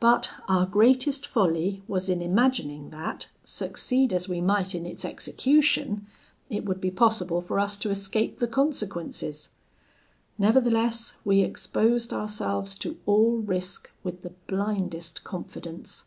But 0.00 0.30
our 0.48 0.64
greatest 0.64 1.26
folly 1.26 1.82
was 1.86 2.08
in 2.08 2.22
imagining 2.22 2.88
that, 2.88 3.26
succeed 3.44 4.14
as 4.14 4.26
we 4.26 4.40
might 4.40 4.74
in 4.74 4.86
its 4.86 5.04
execution, 5.04 6.06
it 6.48 6.64
would 6.64 6.80
be 6.80 6.90
possible 6.90 7.42
for 7.42 7.58
us 7.60 7.76
to 7.80 7.90
escape 7.90 8.38
the 8.38 8.48
consequences. 8.48 9.50
Nevertheless, 10.38 11.16
we 11.22 11.42
exposed 11.42 12.14
ourselves 12.14 12.76
to 12.78 12.98
all 13.04 13.36
risk 13.40 13.90
with 14.02 14.22
the 14.22 14.32
blindest 14.46 15.22
confidence. 15.22 16.06